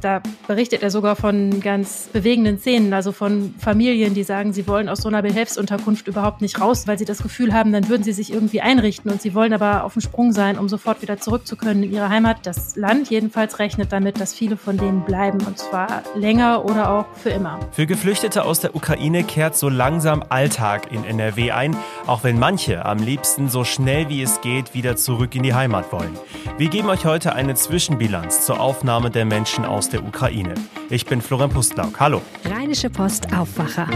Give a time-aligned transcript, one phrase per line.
[0.00, 4.88] da berichtet er sogar von ganz bewegenden Szenen, also von Familien, die sagen, sie wollen
[4.88, 8.12] aus so einer Behelfsunterkunft überhaupt nicht raus, weil sie das Gefühl haben, dann würden sie
[8.12, 11.46] sich irgendwie einrichten und sie wollen aber auf dem Sprung sein, um sofort wieder zurück
[11.46, 12.46] zu können in ihre Heimat.
[12.46, 17.06] Das Land jedenfalls rechnet damit, dass viele von denen bleiben und zwar länger oder auch
[17.14, 17.58] für immer.
[17.72, 21.76] Für Geflüchtete aus der Ukraine kehrt so langsam Alltag in NRW ein,
[22.06, 25.92] auch wenn manche am liebsten so schnell wie es geht wieder zurück in die Heimat
[25.92, 26.16] wollen.
[26.58, 30.54] Wir geben euch heute eine Zwischenbilanz zur Aufnahme der Menschen aus der Ukraine.
[30.90, 32.00] Ich bin Florian Pustlauk.
[32.00, 32.22] Hallo.
[32.44, 33.88] Rheinische Post Aufwacher.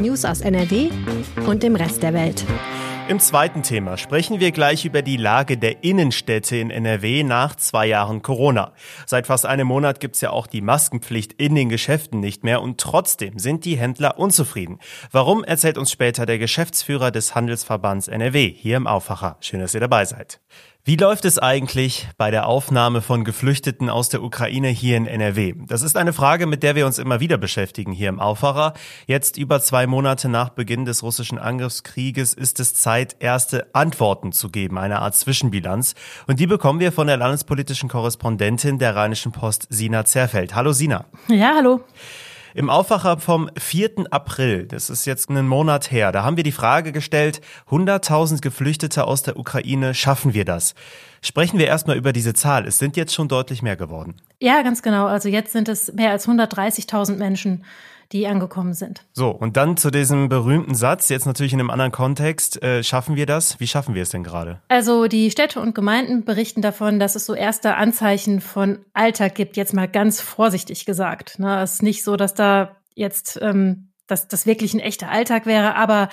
[0.00, 0.90] News aus NRW
[1.46, 2.44] und dem Rest der Welt.
[3.08, 7.86] Im zweiten Thema sprechen wir gleich über die Lage der Innenstädte in NRW nach zwei
[7.86, 8.72] Jahren Corona.
[9.06, 12.80] Seit fast einem Monat gibt's ja auch die Maskenpflicht in den Geschäften nicht mehr und
[12.80, 14.78] trotzdem sind die Händler unzufrieden.
[15.10, 19.36] Warum erzählt uns später der Geschäftsführer des Handelsverbands NRW hier im Aufwacher.
[19.40, 20.40] Schön, dass ihr dabei seid.
[20.84, 25.54] Wie läuft es eigentlich bei der Aufnahme von Geflüchteten aus der Ukraine hier in NRW?
[25.68, 28.74] Das ist eine Frage, mit der wir uns immer wieder beschäftigen hier im Aufwacher.
[29.06, 34.48] Jetzt über zwei Monate nach Beginn des russischen Angriffskrieges ist es Zeit, erste Antworten zu
[34.48, 35.94] geben, eine Art Zwischenbilanz.
[36.26, 40.56] Und die bekommen wir von der landespolitischen Korrespondentin der Rheinischen Post, Sina Zerfeld.
[40.56, 41.04] Hallo Sina.
[41.28, 41.84] Ja, hallo.
[42.54, 44.06] Im Aufwacher vom 4.
[44.10, 49.04] April, das ist jetzt einen Monat her, da haben wir die Frage gestellt, 100.000 Geflüchtete
[49.04, 50.74] aus der Ukraine, schaffen wir das?
[51.22, 52.66] Sprechen wir erstmal über diese Zahl.
[52.66, 54.16] Es sind jetzt schon deutlich mehr geworden.
[54.40, 55.06] Ja, ganz genau.
[55.06, 57.64] Also jetzt sind es mehr als 130.000 Menschen
[58.12, 59.04] die angekommen sind.
[59.12, 63.16] So, und dann zu diesem berühmten Satz, jetzt natürlich in einem anderen Kontext, äh, schaffen
[63.16, 63.58] wir das?
[63.60, 64.60] Wie schaffen wir es denn gerade?
[64.68, 69.56] Also die Städte und Gemeinden berichten davon, dass es so erste Anzeichen von Alltag gibt,
[69.56, 71.38] jetzt mal ganz vorsichtig gesagt.
[71.38, 75.46] Ne, es ist nicht so, dass da jetzt ähm, dass das wirklich ein echter Alltag
[75.46, 76.08] wäre, aber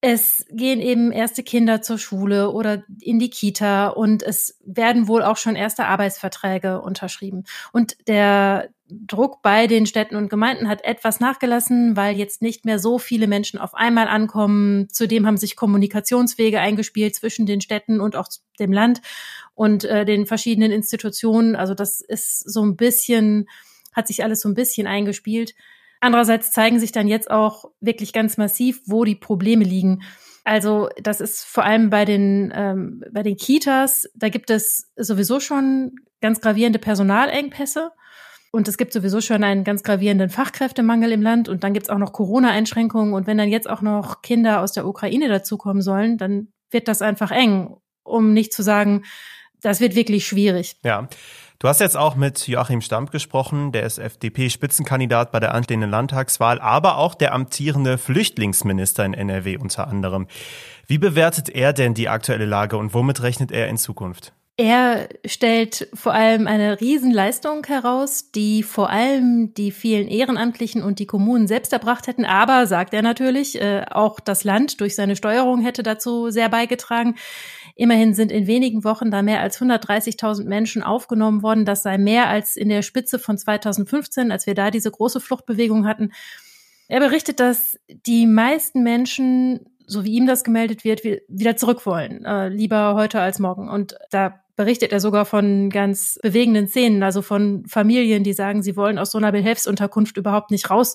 [0.00, 5.22] es gehen eben erste Kinder zur Schule oder in die Kita und es werden wohl
[5.22, 7.44] auch schon erste Arbeitsverträge unterschrieben.
[7.72, 8.70] Und der
[9.06, 13.26] Druck bei den Städten und Gemeinden hat etwas nachgelassen, weil jetzt nicht mehr so viele
[13.26, 14.88] Menschen auf einmal ankommen.
[14.90, 18.28] Zudem haben sich Kommunikationswege eingespielt zwischen den Städten und auch
[18.58, 19.00] dem Land
[19.54, 21.56] und äh, den verschiedenen Institutionen.
[21.56, 23.48] Also das ist so ein bisschen,
[23.92, 25.54] hat sich alles so ein bisschen eingespielt.
[26.00, 30.02] Andererseits zeigen sich dann jetzt auch wirklich ganz massiv, wo die Probleme liegen.
[30.44, 35.40] Also das ist vor allem bei den, ähm, bei den Kitas, da gibt es sowieso
[35.40, 37.92] schon ganz gravierende Personalengpässe.
[38.52, 41.48] Und es gibt sowieso schon einen ganz gravierenden Fachkräftemangel im Land.
[41.48, 43.14] Und dann gibt es auch noch Corona-Einschränkungen.
[43.14, 47.02] Und wenn dann jetzt auch noch Kinder aus der Ukraine dazukommen sollen, dann wird das
[47.02, 49.04] einfach eng, um nicht zu sagen,
[49.60, 50.76] das wird wirklich schwierig.
[50.82, 51.08] Ja.
[51.60, 56.58] Du hast jetzt auch mit Joachim Stamp gesprochen, der ist FDP-Spitzenkandidat bei der anstehenden Landtagswahl,
[56.58, 60.26] aber auch der amtierende Flüchtlingsminister in NRW unter anderem.
[60.86, 64.32] Wie bewertet er denn die aktuelle Lage und womit rechnet er in Zukunft?
[64.56, 71.06] Er stellt vor allem eine Riesenleistung heraus, die vor allem die vielen Ehrenamtlichen und die
[71.06, 72.26] Kommunen selbst erbracht hätten.
[72.26, 77.14] Aber, sagt er natürlich, äh, auch das Land durch seine Steuerung hätte dazu sehr beigetragen.
[77.74, 81.64] Immerhin sind in wenigen Wochen da mehr als 130.000 Menschen aufgenommen worden.
[81.64, 85.86] Das sei mehr als in der Spitze von 2015, als wir da diese große Fluchtbewegung
[85.86, 86.12] hatten.
[86.88, 89.60] Er berichtet, dass die meisten Menschen,
[89.90, 92.24] so wie ihm das gemeldet wird, wieder zurück wollen.
[92.24, 93.68] Äh, lieber heute als morgen.
[93.68, 98.76] Und da berichtet er sogar von ganz bewegenden Szenen, also von Familien, die sagen, sie
[98.76, 100.94] wollen aus so einer Behelfsunterkunft überhaupt nicht raus,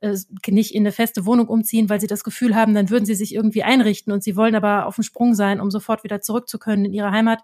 [0.00, 0.16] äh,
[0.48, 3.32] nicht in eine feste Wohnung umziehen, weil sie das Gefühl haben, dann würden sie sich
[3.32, 6.58] irgendwie einrichten und sie wollen aber auf dem Sprung sein, um sofort wieder zurück zu
[6.58, 7.40] können in ihre Heimat.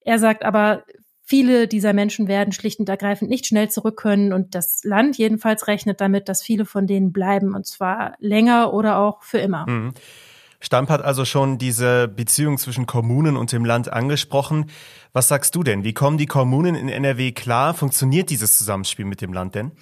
[0.00, 0.84] Er sagt aber,
[1.28, 5.66] viele dieser Menschen werden schlicht und ergreifend nicht schnell zurück können und das Land jedenfalls
[5.66, 9.68] rechnet damit, dass viele von denen bleiben und zwar länger oder auch für immer.
[9.68, 9.92] Mhm.
[10.60, 14.70] Stamp hat also schon diese Beziehung zwischen Kommunen und dem Land angesprochen.
[15.12, 15.84] Was sagst du denn?
[15.84, 17.74] Wie kommen die Kommunen in NRW klar?
[17.74, 19.72] Funktioniert dieses Zusammenspiel mit dem Land denn?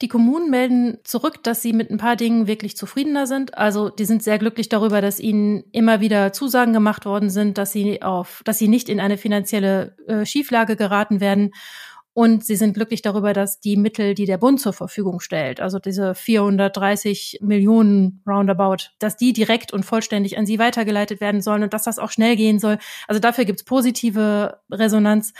[0.00, 3.58] Die Kommunen melden zurück, dass sie mit ein paar Dingen wirklich zufriedener sind.
[3.58, 7.72] Also die sind sehr glücklich darüber, dass ihnen immer wieder Zusagen gemacht worden sind, dass
[7.72, 11.50] sie auf, dass sie nicht in eine finanzielle äh, Schieflage geraten werden.
[12.12, 15.78] Und sie sind glücklich darüber, dass die Mittel, die der Bund zur Verfügung stellt, also
[15.78, 21.72] diese 430 Millionen Roundabout, dass die direkt und vollständig an sie weitergeleitet werden sollen und
[21.72, 22.78] dass das auch schnell gehen soll.
[23.06, 25.32] Also dafür gibt's positive Resonanz.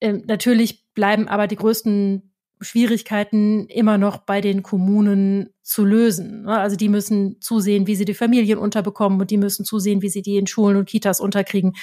[0.00, 2.29] Ähm, natürlich bleiben aber die größten
[2.60, 6.42] Schwierigkeiten immer noch bei den Kommunen zu lösen.
[6.42, 6.58] Ne?
[6.58, 10.22] Also die müssen zusehen, wie sie die Familien unterbekommen und die müssen zusehen, wie sie
[10.22, 11.74] die in Schulen und Kitas unterkriegen.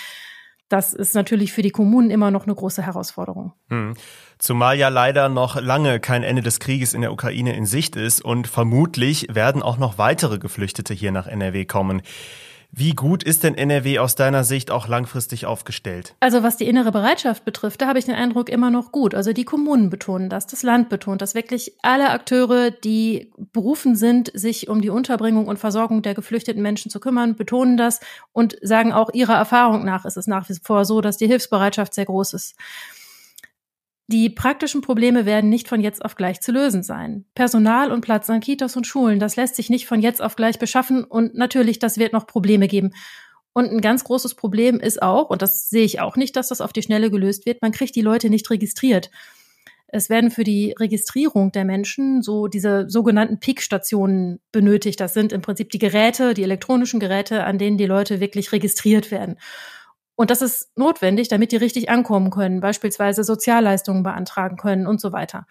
[0.70, 3.54] Das ist natürlich für die Kommunen immer noch eine große Herausforderung.
[3.70, 3.94] Hm.
[4.38, 8.24] Zumal ja leider noch lange kein Ende des Krieges in der Ukraine in Sicht ist
[8.24, 12.02] und vermutlich werden auch noch weitere Geflüchtete hier nach NRW kommen.
[12.72, 16.16] Wie gut ist denn NRW aus deiner Sicht auch langfristig aufgestellt?
[16.20, 19.16] Also was die innere Bereitschaft betrifft, da habe ich den Eindruck immer noch gut.
[19.16, 24.32] Also die Kommunen betonen das, das Land betont das, wirklich alle Akteure, die berufen sind,
[24.34, 28.00] sich um die Unterbringung und Versorgung der geflüchteten Menschen zu kümmern, betonen das
[28.34, 31.94] und sagen auch ihrer Erfahrung nach ist es nach wie vor so, dass die Hilfsbereitschaft
[31.94, 32.56] sehr groß ist.
[34.10, 37.26] Die praktischen Probleme werden nicht von jetzt auf gleich zu lösen sein.
[37.36, 40.60] Personal und Platz an Kitas und Schulen, das lässt sich nicht von jetzt auf gleich
[40.60, 42.94] beschaffen und natürlich, das wird noch Probleme geben.
[43.52, 46.62] Und ein ganz großes Problem ist auch, und das sehe ich auch nicht, dass das
[46.62, 49.10] auf die Schnelle gelöst wird, man kriegt die Leute nicht registriert.
[49.88, 55.00] Es werden für die Registrierung der Menschen so diese sogenannten Peak-Stationen benötigt.
[55.00, 59.12] Das sind im Prinzip die Geräte, die elektronischen Geräte, an denen die Leute wirklich registriert
[59.12, 59.38] werden.
[60.18, 65.14] Und das ist notwendig, damit die richtig ankommen können, beispielsweise Sozialleistungen beantragen können und so
[65.14, 65.46] weiter.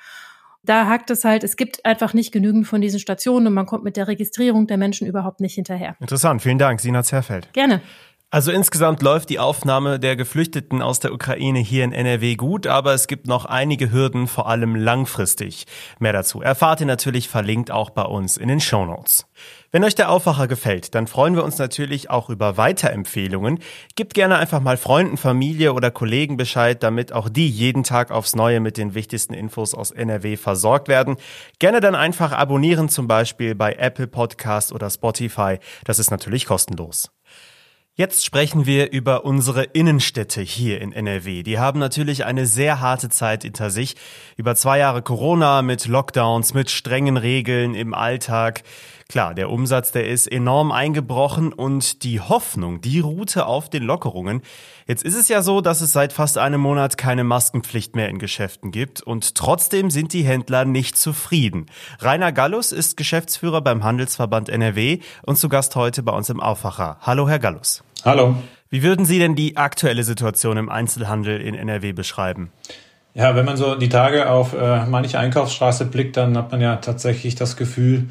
[0.64, 3.84] Da hakt es halt, es gibt einfach nicht genügend von diesen Stationen und man kommt
[3.84, 5.94] mit der Registrierung der Menschen überhaupt nicht hinterher.
[6.00, 7.52] Interessant, vielen Dank, Sina Zerfeld.
[7.52, 7.80] Gerne.
[8.28, 12.92] Also insgesamt läuft die Aufnahme der Geflüchteten aus der Ukraine hier in NRW gut, aber
[12.92, 15.64] es gibt noch einige Hürden, vor allem langfristig.
[16.00, 19.26] Mehr dazu erfahrt ihr natürlich verlinkt auch bei uns in den Shownotes.
[19.70, 23.60] Wenn euch der Aufwacher gefällt, dann freuen wir uns natürlich auch über Weiterempfehlungen.
[23.94, 28.34] Gebt gerne einfach mal Freunden, Familie oder Kollegen Bescheid, damit auch die jeden Tag aufs
[28.34, 31.16] Neue mit den wichtigsten Infos aus NRW versorgt werden.
[31.60, 35.58] Gerne dann einfach abonnieren, zum Beispiel bei Apple Podcast oder Spotify.
[35.84, 37.15] Das ist natürlich kostenlos.
[37.98, 41.42] Jetzt sprechen wir über unsere Innenstädte hier in NRW.
[41.42, 43.96] Die haben natürlich eine sehr harte Zeit hinter sich.
[44.36, 48.64] Über zwei Jahre Corona mit Lockdowns, mit strengen Regeln im Alltag.
[49.08, 54.42] Klar, der Umsatz, der ist enorm eingebrochen und die Hoffnung, die ruhte auf den Lockerungen.
[54.86, 58.18] Jetzt ist es ja so, dass es seit fast einem Monat keine Maskenpflicht mehr in
[58.18, 61.64] Geschäften gibt und trotzdem sind die Händler nicht zufrieden.
[62.00, 66.98] Rainer Gallus ist Geschäftsführer beim Handelsverband NRW und zu Gast heute bei uns im Aufwacher.
[67.00, 67.85] Hallo, Herr Gallus.
[68.04, 68.36] Hallo.
[68.70, 72.50] Wie würden Sie denn die aktuelle Situation im Einzelhandel in NRW beschreiben?
[73.14, 76.76] Ja, wenn man so die Tage auf äh, manche Einkaufsstraße blickt, dann hat man ja
[76.76, 78.10] tatsächlich das Gefühl,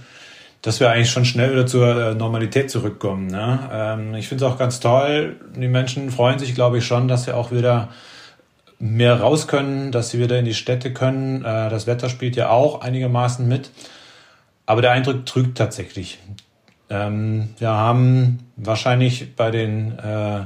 [0.64, 3.28] dass wir eigentlich schon schnell wieder zur äh, Normalität zurückkommen.
[3.28, 3.70] Ne?
[3.72, 5.36] Ähm, ich finde es auch ganz toll.
[5.56, 7.90] Die Menschen freuen sich, glaube ich, schon, dass sie auch wieder
[8.80, 11.46] mehr raus können, dass sie wieder in die Städte können.
[11.46, 13.70] Äh, das Wetter spielt ja auch einigermaßen mit.
[14.66, 16.18] Aber der Eindruck trügt tatsächlich.
[16.90, 20.46] Ähm, wir haben wahrscheinlich bei den äh,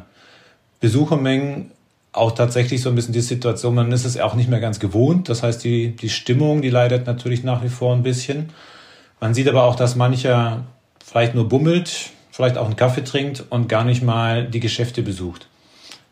[0.80, 1.72] Besuchermengen
[2.12, 5.30] auch tatsächlich so ein bisschen die Situation, man ist es auch nicht mehr ganz gewohnt.
[5.30, 8.50] Das heißt, die, die Stimmung, die leidet natürlich nach wie vor ein bisschen.
[9.20, 10.64] Man sieht aber auch, dass mancher
[11.06, 15.48] vielleicht nur bummelt, vielleicht auch einen Kaffee trinkt und gar nicht mal die Geschäfte besucht.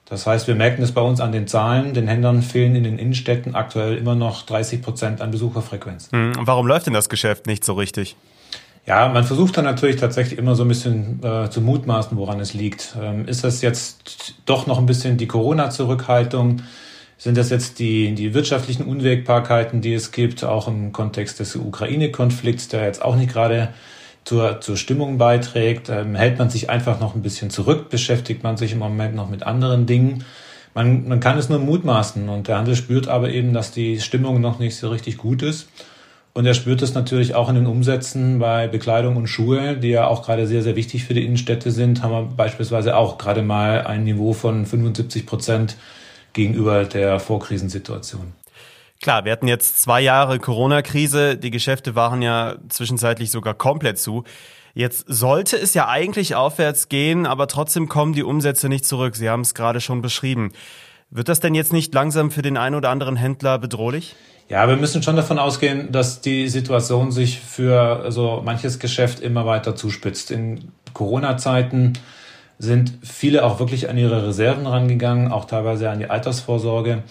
[0.09, 1.93] Das heißt, wir merken es bei uns an den Zahlen.
[1.93, 6.09] Den Händlern fehlen in den Innenstädten aktuell immer noch 30 Prozent an Besucherfrequenz.
[6.11, 8.15] Hm, warum läuft denn das Geschäft nicht so richtig?
[8.87, 12.53] Ja, man versucht dann natürlich tatsächlich immer so ein bisschen äh, zu mutmaßen, woran es
[12.53, 12.95] liegt.
[13.01, 16.61] Ähm, ist das jetzt doch noch ein bisschen die Corona-Zurückhaltung?
[17.17, 22.69] Sind das jetzt die, die wirtschaftlichen Unwägbarkeiten, die es gibt, auch im Kontext des Ukraine-Konflikts,
[22.69, 23.73] der jetzt auch nicht gerade
[24.23, 25.89] zur, zur Stimmung beiträgt?
[25.89, 27.89] Ähm, hält man sich einfach noch ein bisschen zurück?
[27.89, 30.23] Beschäftigt man sich im Moment noch mit anderen Dingen?
[30.73, 34.39] Man, man kann es nur mutmaßen und der Handel spürt aber eben, dass die Stimmung
[34.39, 35.67] noch nicht so richtig gut ist.
[36.37, 40.05] Und er spürt es natürlich auch in den Umsätzen bei Bekleidung und Schuhe, die ja
[40.05, 43.87] auch gerade sehr, sehr wichtig für die Innenstädte sind, haben wir beispielsweise auch gerade mal
[43.87, 45.77] ein Niveau von 75 Prozent
[46.33, 48.33] gegenüber der Vorkrisensituation.
[49.01, 51.37] Klar, wir hatten jetzt zwei Jahre Corona-Krise.
[51.37, 54.23] Die Geschäfte waren ja zwischenzeitlich sogar komplett zu.
[54.75, 59.15] Jetzt sollte es ja eigentlich aufwärts gehen, aber trotzdem kommen die Umsätze nicht zurück.
[59.15, 60.51] Sie haben es gerade schon beschrieben.
[61.09, 64.15] Wird das denn jetzt nicht langsam für den einen oder anderen Händler bedrohlich?
[64.49, 69.45] Ja, wir müssen schon davon ausgehen, dass die Situation sich für also manches Geschäft immer
[69.45, 70.31] weiter zuspitzt.
[70.31, 71.93] In Corona-Zeiten
[72.57, 77.03] sind viele auch wirklich an ihre Reserven rangegangen, auch teilweise an die Altersvorsorge.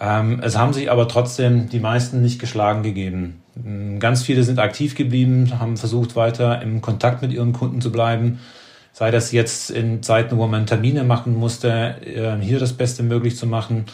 [0.00, 3.42] Ähm, es haben sich aber trotzdem die meisten nicht geschlagen gegeben.
[3.64, 7.92] Ähm, ganz viele sind aktiv geblieben, haben versucht, weiter im Kontakt mit ihren Kunden zu
[7.92, 8.40] bleiben.
[8.92, 13.36] Sei das jetzt in Zeiten, wo man Termine machen musste, äh, hier das Beste möglich
[13.36, 13.86] zu machen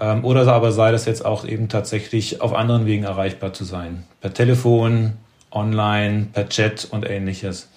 [0.00, 4.04] ähm, oder aber sei das jetzt auch eben tatsächlich auf anderen Wegen erreichbar zu sein.
[4.20, 5.14] Per Telefon,
[5.50, 7.68] online, per Chat und ähnliches.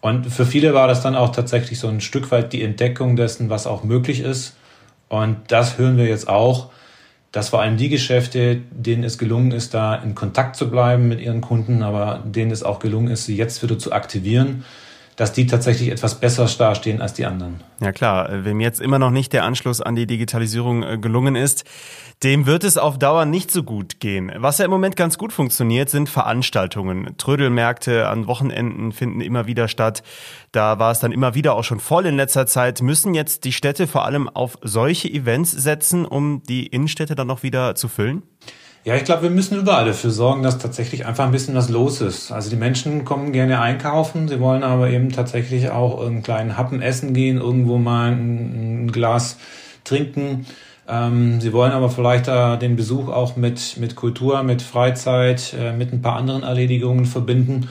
[0.00, 3.50] Und für viele war das dann auch tatsächlich so ein Stück weit die Entdeckung dessen,
[3.50, 4.54] was auch möglich ist.
[5.08, 6.70] Und das hören wir jetzt auch,
[7.32, 11.20] dass vor allem die Geschäfte, denen es gelungen ist, da in Kontakt zu bleiben mit
[11.20, 14.64] ihren Kunden, aber denen es auch gelungen ist, sie jetzt wieder zu aktivieren,
[15.16, 17.62] dass die tatsächlich etwas besser dastehen als die anderen.
[17.80, 21.64] Ja klar, wem jetzt immer noch nicht der Anschluss an die Digitalisierung äh, gelungen ist,
[22.22, 24.32] dem wird es auf Dauer nicht so gut gehen.
[24.36, 27.14] Was ja im Moment ganz gut funktioniert, sind Veranstaltungen.
[27.18, 30.02] Trödelmärkte an Wochenenden finden immer wieder statt.
[30.52, 32.80] Da war es dann immer wieder auch schon voll in letzter Zeit.
[32.80, 37.42] Müssen jetzt die Städte vor allem auf solche Events setzen, um die Innenstädte dann noch
[37.42, 38.22] wieder zu füllen?
[38.86, 42.00] Ja, ich glaube, wir müssen überall dafür sorgen, dass tatsächlich einfach ein bisschen was los
[42.00, 42.30] ist.
[42.30, 46.80] Also die Menschen kommen gerne einkaufen, sie wollen aber eben tatsächlich auch einen kleinen Happen
[46.80, 49.38] essen gehen, irgendwo mal ein, Glas
[49.82, 50.46] trinken.
[50.86, 55.72] Ähm, sie wollen aber vielleicht äh, den Besuch auch mit, mit Kultur, mit Freizeit, äh,
[55.72, 57.68] mit ein paar anderen Erledigungen verbinden.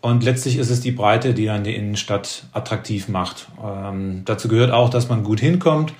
[0.00, 3.48] Und letztlich ist es die Breite, die dann die Innenstadt attraktiv macht.
[3.62, 5.92] Ähm, dazu gehört auch, dass man gut hinkommt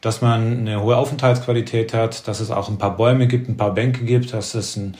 [0.00, 3.74] dass man eine hohe Aufenthaltsqualität hat, dass es auch ein paar Bäume gibt, ein paar
[3.74, 4.96] Bänke gibt, dass es ein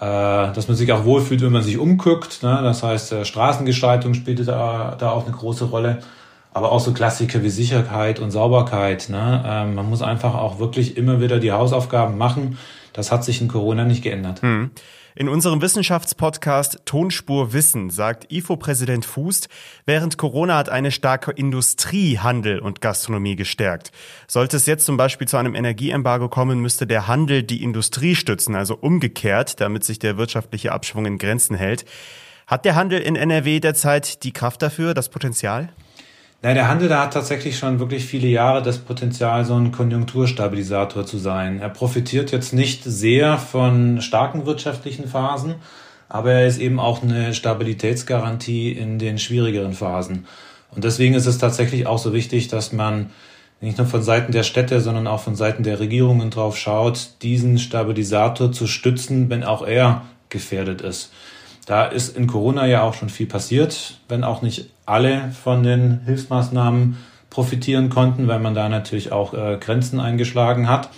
[0.00, 2.44] äh, dass man sich auch wohlfühlt, wenn man sich umguckt.
[2.44, 2.60] Ne?
[2.62, 5.98] Das heißt, äh, Straßengestaltung spielt da, da auch eine große Rolle.
[6.54, 9.08] Aber auch so Klassiker wie Sicherheit und Sauberkeit.
[9.10, 9.44] Ne?
[9.44, 12.58] Ähm, man muss einfach auch wirklich immer wieder die Hausaufgaben machen.
[12.92, 14.42] Das hat sich in Corona nicht geändert.
[14.42, 14.70] Hm.
[15.18, 19.48] In unserem Wissenschaftspodcast Tonspur Wissen sagt IFO-Präsident Fußt,
[19.84, 23.90] während Corona hat eine starke Industrie Handel und Gastronomie gestärkt.
[24.28, 28.54] Sollte es jetzt zum Beispiel zu einem Energieembargo kommen, müsste der Handel die Industrie stützen,
[28.54, 31.84] also umgekehrt, damit sich der wirtschaftliche Abschwung in Grenzen hält.
[32.46, 35.70] Hat der Handel in NRW derzeit die Kraft dafür, das Potenzial?
[36.40, 41.04] Nein, der Handel, da hat tatsächlich schon wirklich viele Jahre das Potenzial, so ein Konjunkturstabilisator
[41.04, 41.58] zu sein.
[41.60, 45.56] Er profitiert jetzt nicht sehr von starken wirtschaftlichen Phasen,
[46.08, 50.26] aber er ist eben auch eine Stabilitätsgarantie in den schwierigeren Phasen.
[50.70, 53.10] Und deswegen ist es tatsächlich auch so wichtig, dass man
[53.60, 57.58] nicht nur von Seiten der Städte, sondern auch von Seiten der Regierungen drauf schaut, diesen
[57.58, 61.10] Stabilisator zu stützen, wenn auch er gefährdet ist.
[61.68, 66.00] Da ist in Corona ja auch schon viel passiert, wenn auch nicht alle von den
[66.06, 66.96] Hilfsmaßnahmen
[67.28, 70.88] profitieren konnten, weil man da natürlich auch äh, Grenzen eingeschlagen hat.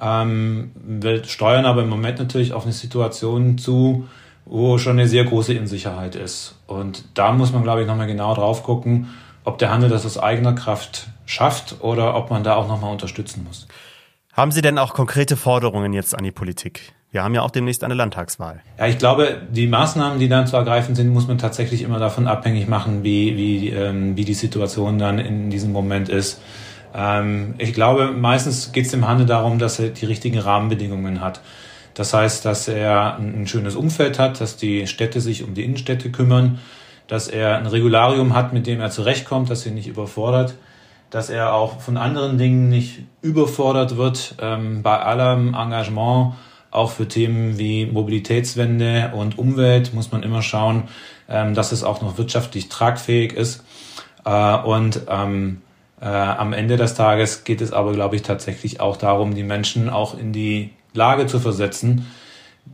[0.00, 4.08] Ähm, wir steuern aber im Moment natürlich auf eine Situation zu,
[4.44, 6.56] wo schon eine sehr große Unsicherheit ist.
[6.66, 9.10] Und da muss man, glaube ich, nochmal genau drauf gucken,
[9.44, 13.44] ob der Handel das aus eigener Kraft schafft oder ob man da auch nochmal unterstützen
[13.46, 13.68] muss.
[14.32, 16.94] Haben Sie denn auch konkrete Forderungen jetzt an die Politik?
[17.10, 18.62] Wir haben ja auch demnächst eine Landtagswahl.
[18.78, 22.26] Ja, ich glaube, die Maßnahmen, die dann zu ergreifen sind, muss man tatsächlich immer davon
[22.26, 26.40] abhängig machen, wie, wie, ähm, wie die Situation dann in diesem Moment ist.
[26.94, 31.42] Ähm, ich glaube, meistens geht es dem Handel darum, dass er die richtigen Rahmenbedingungen hat.
[31.92, 36.10] Das heißt, dass er ein schönes Umfeld hat, dass die Städte sich um die Innenstädte
[36.10, 36.58] kümmern,
[37.06, 40.54] dass er ein Regularium hat, mit dem er zurechtkommt, dass er nicht überfordert,
[41.12, 44.34] dass er auch von anderen Dingen nicht überfordert wird.
[44.40, 46.32] Ähm, bei allem Engagement
[46.70, 50.84] auch für Themen wie Mobilitätswende und Umwelt muss man immer schauen,
[51.28, 53.62] ähm, dass es auch noch wirtschaftlich tragfähig ist.
[54.24, 55.60] Äh, und ähm,
[56.00, 59.90] äh, am Ende des Tages geht es aber, glaube ich, tatsächlich auch darum, die Menschen
[59.90, 62.06] auch in die Lage zu versetzen,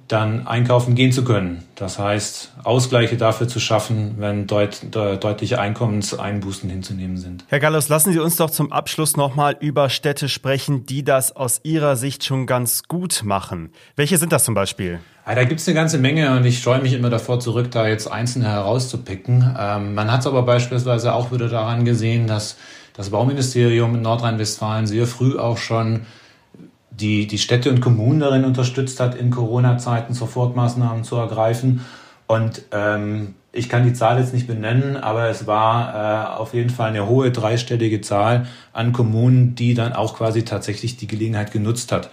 [0.08, 1.64] dann einkaufen gehen zu können.
[1.74, 7.44] Das heißt, Ausgleiche dafür zu schaffen, wenn deut deutliche Einkommenseinbußen hinzunehmen sind.
[7.48, 11.60] Herr Gallus, lassen Sie uns doch zum Abschluss nochmal über Städte sprechen, die das aus
[11.62, 13.70] Ihrer Sicht schon ganz gut machen.
[13.96, 15.00] Welche sind das zum Beispiel?
[15.26, 17.86] Ja, da gibt es eine ganze Menge und ich scheue mich immer davor zurück, da
[17.86, 19.54] jetzt einzelne herauszupicken.
[19.58, 22.56] Ähm, man hat es aber beispielsweise auch wieder daran gesehen, dass
[22.94, 26.06] das Bauministerium in Nordrhein-Westfalen sehr früh auch schon
[27.00, 31.84] die, die Städte und Kommunen darin unterstützt hat, in Corona-Zeiten Sofortmaßnahmen zu ergreifen.
[32.26, 36.70] Und ähm, ich kann die Zahl jetzt nicht benennen, aber es war äh, auf jeden
[36.70, 41.90] Fall eine hohe dreistellige Zahl an Kommunen, die dann auch quasi tatsächlich die Gelegenheit genutzt
[41.90, 42.10] hat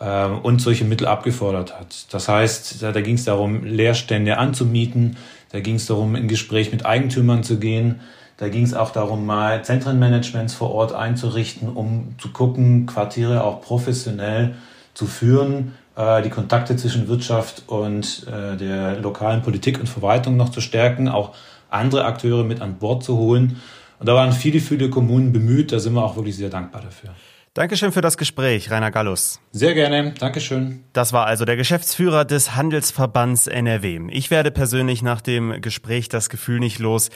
[0.00, 2.12] äh, und solche Mittel abgefordert hat.
[2.12, 5.16] Das heißt, da, da ging es darum, Leerstände anzumieten,
[5.52, 8.00] da ging es darum, in Gespräch mit Eigentümern zu gehen,
[8.36, 13.60] da ging es auch darum, mal Zentrenmanagements vor Ort einzurichten, um zu gucken, Quartiere auch
[13.60, 14.54] professionell
[14.92, 20.48] zu führen, äh, die Kontakte zwischen Wirtschaft und äh, der lokalen Politik und Verwaltung noch
[20.48, 21.34] zu stärken, auch
[21.70, 23.60] andere Akteure mit an Bord zu holen.
[23.98, 25.72] Und da waren viele, viele Kommunen bemüht.
[25.72, 27.10] Da sind wir auch wirklich sehr dankbar dafür.
[27.54, 29.40] Dankeschön für das Gespräch, Rainer Gallus.
[29.52, 30.82] Sehr gerne, Dankeschön.
[30.92, 34.08] Das war also der Geschäftsführer des Handelsverbands NRW.
[34.10, 37.10] Ich werde persönlich nach dem Gespräch das Gefühl nicht los,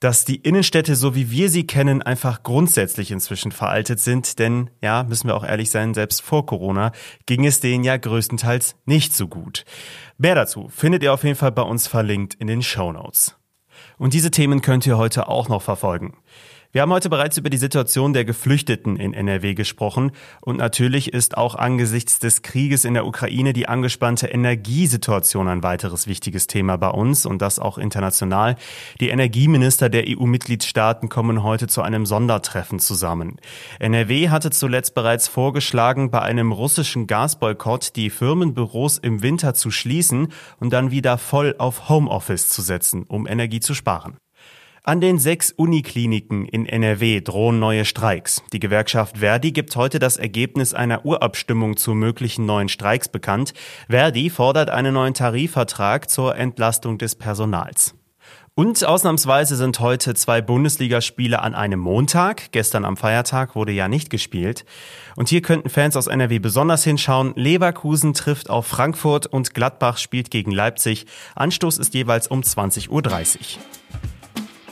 [0.00, 4.38] dass die Innenstädte, so wie wir sie kennen, einfach grundsätzlich inzwischen veraltet sind.
[4.38, 6.92] Denn, ja, müssen wir auch ehrlich sein, selbst vor Corona
[7.26, 9.66] ging es denen ja größtenteils nicht so gut.
[10.16, 13.36] Mehr dazu findet ihr auf jeden Fall bei uns verlinkt in den Show Notes.
[13.98, 16.16] Und diese Themen könnt ihr heute auch noch verfolgen.
[16.74, 21.36] Wir haben heute bereits über die Situation der Geflüchteten in NRW gesprochen und natürlich ist
[21.36, 26.88] auch angesichts des Krieges in der Ukraine die angespannte Energiesituation ein weiteres wichtiges Thema bei
[26.88, 28.56] uns und das auch international.
[29.02, 33.36] Die Energieminister der EU-Mitgliedstaaten kommen heute zu einem Sondertreffen zusammen.
[33.78, 40.28] NRW hatte zuletzt bereits vorgeschlagen, bei einem russischen Gasboykott die Firmenbüros im Winter zu schließen
[40.58, 44.16] und dann wieder voll auf Homeoffice zu setzen, um Energie zu sparen.
[44.84, 48.42] An den sechs Unikliniken in NRW drohen neue Streiks.
[48.52, 53.54] Die Gewerkschaft Verdi gibt heute das Ergebnis einer Urabstimmung zu möglichen neuen Streiks bekannt.
[53.88, 57.94] Verdi fordert einen neuen Tarifvertrag zur Entlastung des Personals.
[58.56, 62.50] Und ausnahmsweise sind heute zwei Bundesligaspiele an einem Montag.
[62.50, 64.64] Gestern am Feiertag wurde ja nicht gespielt.
[65.14, 67.34] Und hier könnten Fans aus NRW besonders hinschauen.
[67.36, 71.06] Leverkusen trifft auf Frankfurt und Gladbach spielt gegen Leipzig.
[71.36, 73.02] Anstoß ist jeweils um 20.30 Uhr.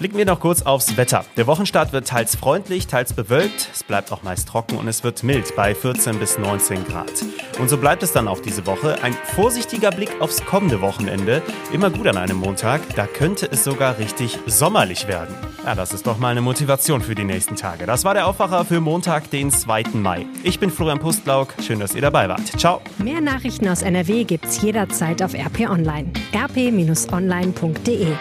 [0.01, 1.27] Blicken wir noch kurz aufs Wetter.
[1.37, 3.69] Der Wochenstart wird teils freundlich, teils bewölkt.
[3.71, 7.13] Es bleibt auch meist trocken und es wird mild bei 14 bis 19 Grad.
[7.59, 8.97] Und so bleibt es dann auch diese Woche.
[9.03, 11.43] Ein vorsichtiger Blick aufs kommende Wochenende.
[11.71, 12.81] Immer gut an einem Montag.
[12.97, 15.35] Da könnte es sogar richtig sommerlich werden.
[15.67, 17.85] Ja, das ist doch mal eine Motivation für die nächsten Tage.
[17.85, 19.83] Das war der Aufwacher für Montag, den 2.
[19.93, 20.25] Mai.
[20.45, 21.53] Ich bin Florian Pustlauk.
[21.61, 22.59] Schön, dass ihr dabei wart.
[22.59, 22.81] Ciao.
[22.97, 26.11] Mehr Nachrichten aus NRW gibt's jederzeit auf RP Online.
[26.35, 28.17] rp-online.de